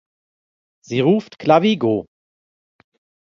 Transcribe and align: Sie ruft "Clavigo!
Sie 0.83 0.99
ruft 1.03 1.37
"Clavigo! 1.37 2.07